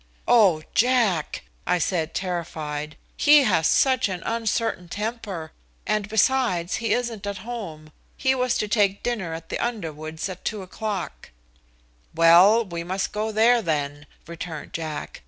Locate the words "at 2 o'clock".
10.27-11.29